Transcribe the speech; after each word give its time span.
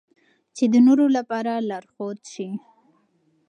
چې 0.55 0.63
د 0.73 0.75
نورو 0.87 1.05
لپاره 1.17 1.51
لارښود 1.69 2.19
شي. 2.33 2.49